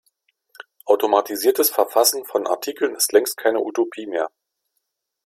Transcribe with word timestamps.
Automatisiertes 0.85 1.69
Verfassen 1.69 2.25
von 2.25 2.47
Artikeln 2.47 2.95
ist 2.95 3.11
längst 3.13 3.37
keine 3.37 3.59
Utopie 3.59 4.07
mehr. 4.07 4.31